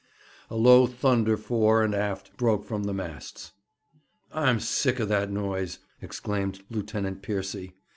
A 0.49 0.55
low 0.55 0.87
thunder 0.87 1.37
fore 1.37 1.83
and 1.83 1.93
aft 1.93 2.35
broke 2.35 2.65
from 2.65 2.85
the 2.85 2.91
masts. 2.93 3.51
'I'm 4.33 4.59
sick 4.59 4.99
of 4.99 5.09
that 5.09 5.29
noise!' 5.31 5.77
exclaimed 6.01 6.63
Lieutenant 6.71 7.21
Piercy. 7.21 7.75